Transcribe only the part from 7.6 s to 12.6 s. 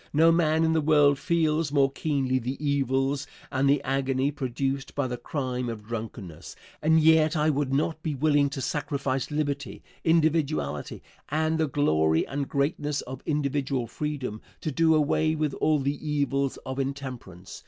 not be willing to sacrifice liberty, individuality, and the glory and